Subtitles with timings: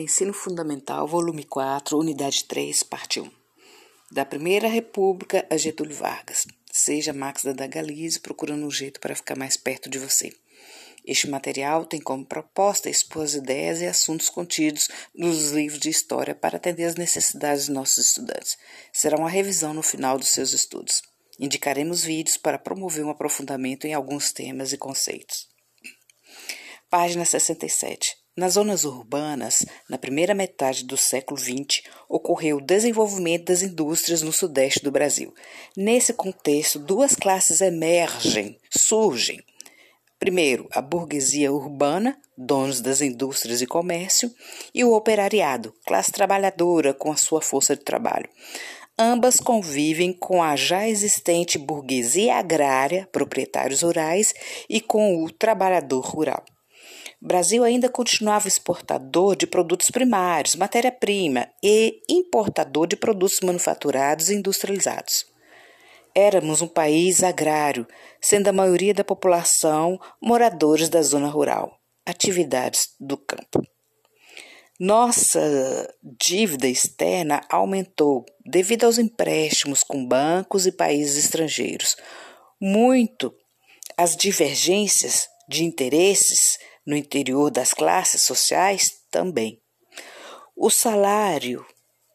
[0.00, 3.28] Ensino Fundamental, volume 4, unidade 3, parte 1.
[4.12, 6.46] Da Primeira República a Getúlio Vargas.
[6.70, 10.32] Seja Max da Galize procurando um jeito para ficar mais perto de você.
[11.04, 16.32] Este material tem como proposta expor as ideias e assuntos contidos nos livros de história
[16.32, 18.56] para atender às necessidades dos nossos estudantes.
[18.92, 21.02] Será uma revisão no final dos seus estudos.
[21.40, 25.48] Indicaremos vídeos para promover um aprofundamento em alguns temas e conceitos.
[26.88, 28.16] Página 67.
[28.38, 34.32] Nas zonas urbanas, na primeira metade do século XX, ocorreu o desenvolvimento das indústrias no
[34.32, 35.34] sudeste do Brasil.
[35.76, 39.42] Nesse contexto, duas classes emergem, surgem.
[40.20, 44.32] Primeiro, a burguesia urbana, donos das indústrias e comércio,
[44.72, 48.28] e o operariado, classe trabalhadora com a sua força de trabalho.
[48.96, 54.32] Ambas convivem com a já existente burguesia agrária, proprietários rurais,
[54.70, 56.44] e com o trabalhador rural.
[57.20, 65.26] Brasil ainda continuava exportador de produtos primários, matéria-prima e importador de produtos manufaturados e industrializados.
[66.14, 67.86] Éramos um país agrário,
[68.20, 73.66] sendo a maioria da população moradores da zona rural, atividades do campo.
[74.78, 81.96] Nossa dívida externa aumentou devido aos empréstimos com bancos e países estrangeiros.
[82.60, 83.34] Muito
[83.96, 89.60] as divergências de interesses no interior das classes sociais também.
[90.56, 91.64] O salário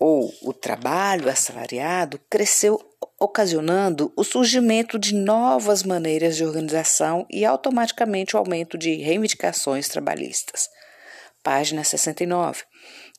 [0.00, 2.80] ou o trabalho assalariado cresceu,
[3.20, 10.70] ocasionando o surgimento de novas maneiras de organização e automaticamente o aumento de reivindicações trabalhistas.
[11.42, 12.62] Página 69.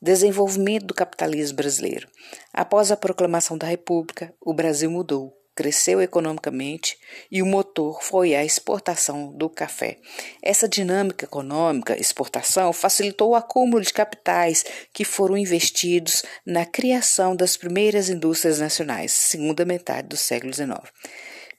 [0.02, 2.08] Desenvolvimento do capitalismo brasileiro.
[2.52, 6.98] Após a proclamação da República, o Brasil mudou cresceu economicamente
[7.32, 9.98] e o motor foi a exportação do café.
[10.42, 17.56] Essa dinâmica econômica, exportação, facilitou o acúmulo de capitais que foram investidos na criação das
[17.56, 20.82] primeiras indústrias nacionais, segunda metade do século XIX.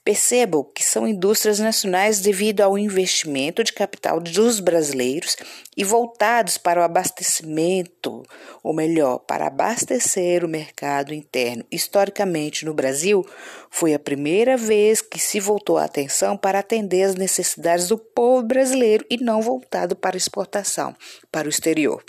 [0.07, 5.37] Percebam que são indústrias nacionais devido ao investimento de capital dos brasileiros
[5.77, 8.23] e voltados para o abastecimento,
[8.63, 11.65] ou melhor, para abastecer o mercado interno.
[11.73, 13.27] Historicamente, no Brasil,
[13.69, 18.47] foi a primeira vez que se voltou a atenção para atender as necessidades do povo
[18.47, 20.95] brasileiro e não voltado para exportação,
[21.33, 22.05] para o exterior.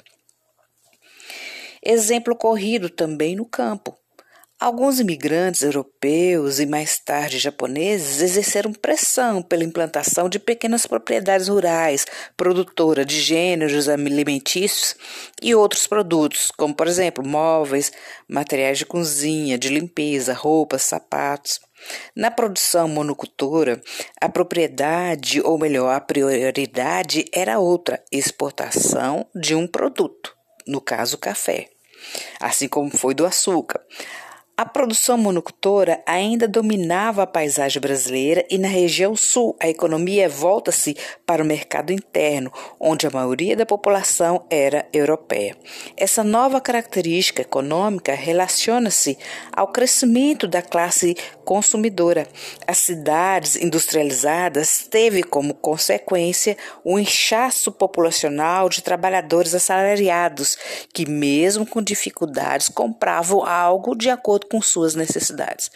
[1.83, 3.97] Exemplo ocorrido também no campo.
[4.59, 12.07] Alguns imigrantes europeus e mais tarde japoneses exerceram pressão pela implantação de pequenas propriedades rurais,
[12.35, 14.95] produtora de gêneros alimentícios
[15.43, 17.91] e outros produtos, como por exemplo móveis,
[18.27, 21.59] materiais de cozinha, de limpeza, roupas, sapatos.
[22.15, 23.79] Na produção monocultora,
[24.19, 30.35] a propriedade, ou melhor, a prioridade era outra: exportação de um produto,
[30.65, 31.69] no caso, café,
[32.39, 33.85] assim como foi do açúcar.
[34.59, 40.97] A produção monocultora ainda dominava a paisagem brasileira e na região sul a economia volta-se
[41.27, 45.55] para o mercado interno, onde a maioria da população era europeia.
[45.95, 49.15] Essa nova característica econômica relaciona-se
[49.55, 51.15] ao crescimento da classe
[51.45, 52.27] consumidora.
[52.65, 60.57] As cidades industrializadas teve como consequência o inchaço populacional de trabalhadores assalariados
[60.91, 64.09] que mesmo com dificuldades compravam algo de
[64.47, 65.69] acordo com suas necessidades.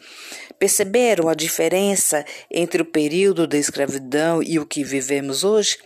[0.57, 5.77] Perceberam a diferença entre o período da escravidão e o que vivemos hoje?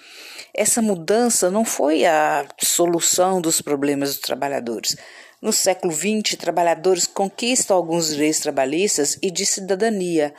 [0.54, 4.96] Essa mudança não foi a solução dos problemas dos trabalhadores.
[5.42, 10.34] No século XX, trabalhadores conquistam alguns direitos trabalhistas e de cidadania,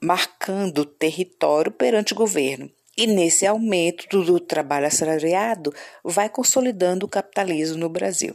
[0.00, 2.70] marcando território perante o governo.
[2.96, 8.32] E nesse aumento do trabalho assalariado, vai consolidando o capitalismo no Brasil.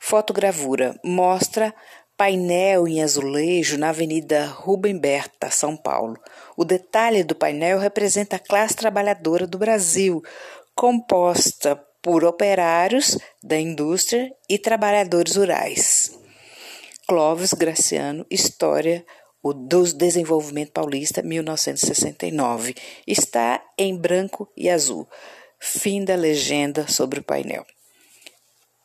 [0.00, 1.72] Fotogravura mostra
[2.16, 6.16] painel em azulejo na Avenida Rubem Berta, São Paulo.
[6.56, 10.22] O detalhe do painel representa a classe trabalhadora do Brasil,
[10.74, 16.18] composta por operários da indústria e trabalhadores rurais.
[17.06, 19.04] Clóvis Graciano, História
[19.42, 22.74] do Desenvolvimento Paulista, 1969.
[23.06, 25.08] Está em branco e azul.
[25.58, 27.64] Fim da legenda sobre o painel.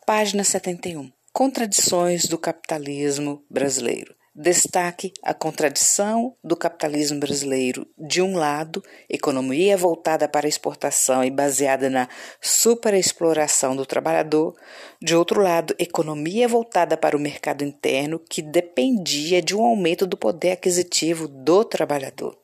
[0.05, 1.16] Página 71.
[1.37, 4.15] Contradições do capitalismo brasileiro.
[4.33, 7.85] Destaque a contradição do capitalismo brasileiro.
[7.95, 12.09] De um lado, economia voltada para a exportação e baseada na
[12.41, 14.55] superexploração do trabalhador.
[14.99, 20.17] De outro lado, economia voltada para o mercado interno que dependia de um aumento do
[20.17, 22.35] poder aquisitivo do trabalhador.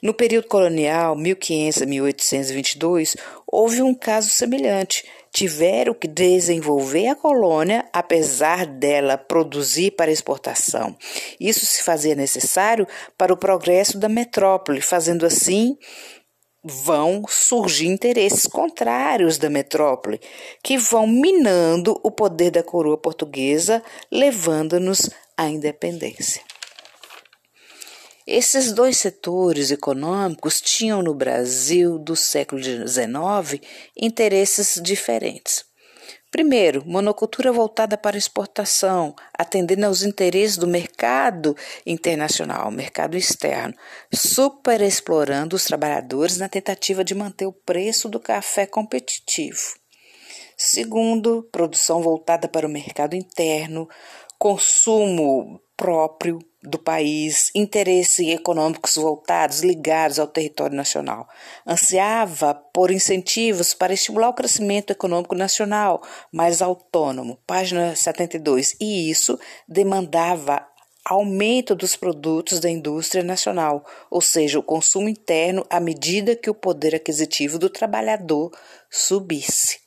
[0.00, 3.16] No período colonial, 1500 a 1822,
[3.46, 5.04] houve um caso semelhante.
[5.32, 10.96] Tiveram que desenvolver a colônia, apesar dela produzir para exportação.
[11.40, 15.76] Isso se fazia necessário para o progresso da metrópole, fazendo assim
[16.64, 20.20] vão surgir interesses contrários da metrópole,
[20.62, 26.42] que vão minando o poder da coroa portuguesa, levando-nos à independência.
[28.26, 33.60] Esses dois setores econômicos tinham no Brasil do século XIX
[33.96, 35.64] interesses diferentes.
[36.30, 41.54] Primeiro, monocultura voltada para exportação, atendendo aos interesses do mercado
[41.84, 43.74] internacional, mercado externo,
[44.14, 49.74] superexplorando os trabalhadores na tentativa de manter o preço do café competitivo.
[50.56, 53.86] Segundo, produção voltada para o mercado interno,
[54.38, 61.28] consumo próprio do país, interesses econômicos voltados, ligados ao território nacional.
[61.66, 66.00] Ansiava por incentivos para estimular o crescimento econômico nacional
[66.32, 69.36] mais autônomo, página 72, e isso
[69.66, 70.64] demandava
[71.04, 76.54] aumento dos produtos da indústria nacional, ou seja, o consumo interno à medida que o
[76.54, 78.52] poder aquisitivo do trabalhador
[78.88, 79.80] subisse.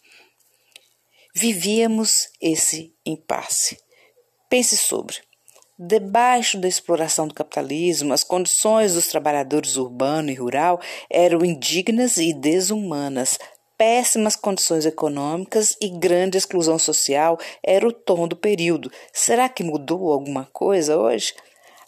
[1.34, 3.78] Vivíamos esse impasse.
[4.50, 5.24] Pense sobre.
[5.78, 10.80] Debaixo da exploração do capitalismo, as condições dos trabalhadores urbano e rural
[11.10, 13.38] eram indignas e desumanas.
[13.78, 18.90] Péssimas condições econômicas e grande exclusão social era o tom do período.
[19.12, 21.34] Será que mudou alguma coisa hoje?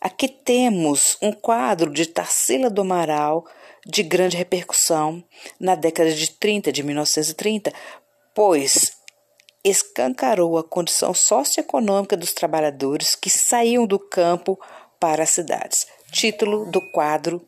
[0.01, 3.45] Aqui temos um quadro de Tarsila do Amaral
[3.86, 5.24] de grande repercussão
[5.57, 7.72] na década de 30, de 1930,
[8.36, 8.96] pois
[9.69, 14.60] escancarou a condição socioeconômica dos trabalhadores que saíam do campo
[15.00, 15.88] para as cidades.
[16.12, 17.46] Título do quadro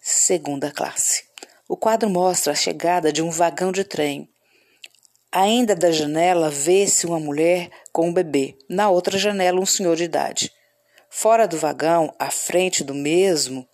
[0.00, 1.24] Segunda Classe.
[1.68, 4.28] O quadro mostra a chegada de um vagão de trem.
[5.30, 10.04] Ainda da janela vê-se uma mulher com um bebê, na outra janela, um senhor de
[10.04, 10.52] idade.
[11.08, 13.66] Fora do vagão, à frente do mesmo,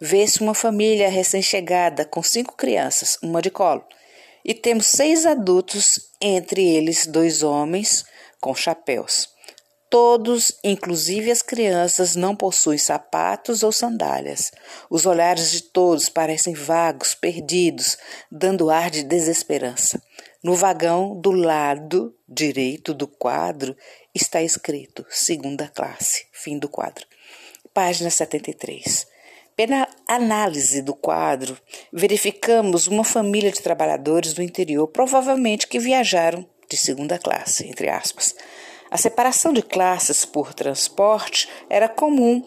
[0.00, 3.84] vê-se uma família recém-chegada com cinco crianças, uma de colo
[4.44, 8.04] e temos seis adultos, entre eles dois homens
[8.40, 9.28] com chapéus.
[9.88, 14.50] Todos, inclusive as crianças, não possuem sapatos ou sandálias.
[14.90, 17.96] Os olhares de todos parecem vagos, perdidos,
[18.30, 20.02] dando ar de desesperança.
[20.42, 23.76] No vagão do lado direito do quadro
[24.14, 26.26] está escrito segunda classe.
[26.32, 27.06] Fim do quadro.
[27.72, 29.13] Página 73.
[29.56, 31.56] Pela análise do quadro,
[31.92, 38.34] verificamos uma família de trabalhadores do interior, provavelmente que viajaram de segunda classe, entre aspas.
[38.90, 42.42] A separação de classes por transporte era comum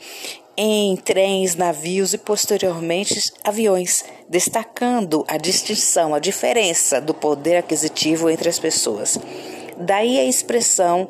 [0.58, 8.50] em trens, navios e posteriormente aviões, destacando a distinção, a diferença do poder aquisitivo entre
[8.50, 9.18] as pessoas.
[9.78, 11.08] Daí a expressão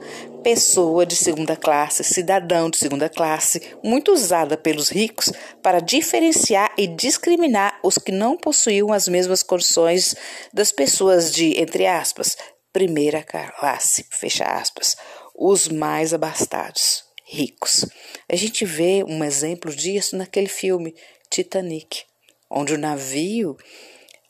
[0.48, 5.30] pessoa de segunda classe, cidadão de segunda classe, muito usada pelos ricos
[5.62, 10.16] para diferenciar e discriminar os que não possuíam as mesmas condições
[10.54, 12.38] das pessoas de, entre aspas,
[12.72, 13.26] primeira
[13.60, 14.96] classe, fecha aspas,
[15.36, 17.86] os mais abastados, ricos.
[18.32, 20.96] A gente vê um exemplo disso naquele filme
[21.30, 22.06] Titanic,
[22.50, 23.58] onde o navio,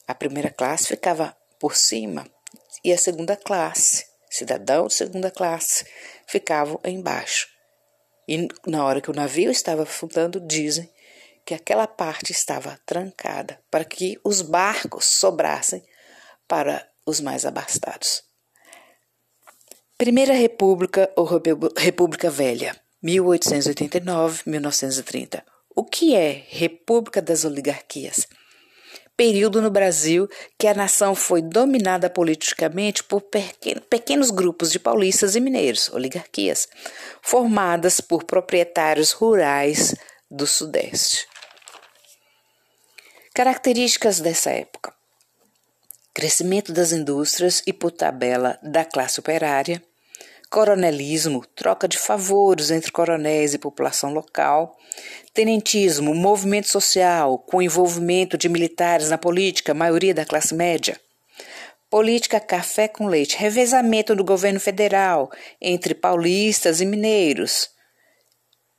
[0.08, 2.26] a primeira classe ficava por cima
[2.84, 5.86] e a segunda classe cidadão de segunda classe,
[6.28, 7.48] ficavam embaixo.
[8.28, 10.90] E na hora que o navio estava afundando, dizem
[11.46, 15.82] que aquela parte estava trancada para que os barcos sobrassem
[16.48, 18.24] para os mais abastados.
[19.98, 21.26] Primeira República ou
[21.78, 25.42] República Velha, 1889-1930.
[25.76, 28.28] O que é República das Oligarquias?
[29.18, 33.24] Período no Brasil que a nação foi dominada politicamente por
[33.90, 36.70] pequenos grupos de paulistas e mineiros, oligarquias,
[37.22, 39.96] formadas por proprietários rurais
[40.30, 41.28] do Sudeste.
[43.34, 44.94] Características dessa época:
[46.14, 49.84] crescimento das indústrias e, por tabela, da classe operária,
[50.50, 54.76] coronelismo, troca de favores entre coronéis e população local,
[55.34, 61.00] tenentismo, movimento social com envolvimento de militares na política, maioria da classe média.
[61.90, 65.30] Política café com leite, revezamento do governo federal
[65.62, 67.70] entre paulistas e mineiros.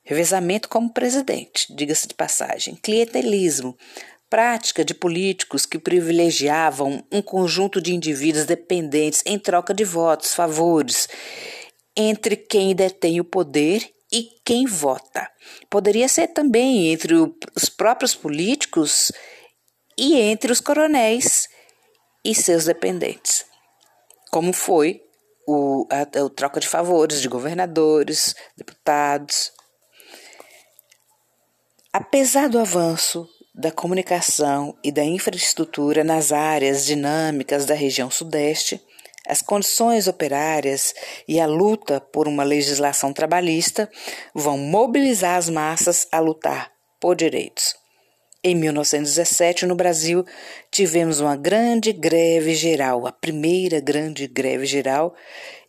[0.02, 2.74] Revezamento como presidente, diga-se de passagem.
[2.76, 3.76] Clientelismo,
[4.28, 11.08] prática de políticos que privilegiavam um conjunto de indivíduos dependentes em troca de votos, favores
[12.00, 15.28] entre quem detém o poder e quem vota.
[15.68, 17.12] Poderia ser também entre
[17.56, 19.10] os próprios políticos
[19.96, 21.48] e entre os coronéis
[22.24, 23.44] e seus dependentes,
[24.30, 25.02] como foi
[25.44, 29.52] o, a, a troca de favores de governadores, deputados.
[31.92, 38.80] Apesar do avanço da comunicação e da infraestrutura nas áreas dinâmicas da região Sudeste,
[39.28, 40.94] as condições operárias
[41.28, 43.88] e a luta por uma legislação trabalhista
[44.34, 47.76] vão mobilizar as massas a lutar por direitos.
[48.42, 50.24] Em 1917, no Brasil,
[50.70, 55.14] tivemos uma grande greve geral, a primeira grande greve geral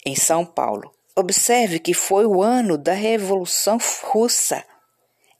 [0.05, 0.91] em São Paulo.
[1.15, 4.63] Observe que foi o ano da Revolução Russa,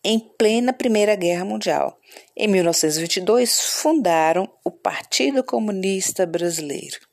[0.04, 1.98] em plena Primeira Guerra Mundial.
[2.36, 7.09] Em 1922, fundaram o Partido Comunista Brasileiro.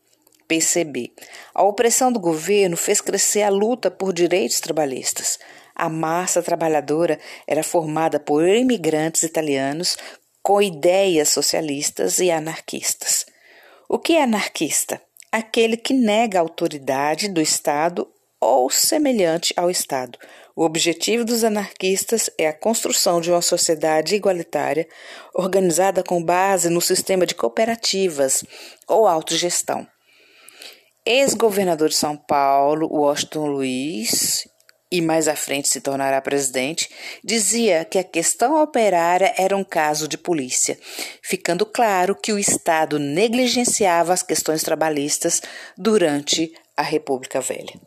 [0.48, 1.12] PCB.
[1.54, 5.38] A opressão do governo fez crescer a luta por direitos trabalhistas.
[5.74, 9.96] A massa trabalhadora era formada por imigrantes italianos
[10.42, 13.26] com ideias socialistas e anarquistas.
[13.88, 15.00] O que é anarquista?
[15.30, 18.08] Aquele que nega a autoridade do Estado
[18.40, 20.18] ou semelhante ao Estado.
[20.54, 24.88] O objetivo dos anarquistas é a construção de uma sociedade igualitária,
[25.34, 28.42] organizada com base no sistema de cooperativas
[28.88, 29.86] ou autogestão.
[31.06, 34.48] Ex-governador de São Paulo, Washington Luiz
[34.90, 36.88] e mais à frente se tornará presidente,
[37.22, 40.78] dizia que a questão operária era um caso de polícia,
[41.22, 45.42] ficando claro que o Estado negligenciava as questões trabalhistas
[45.76, 47.80] durante a República Velha.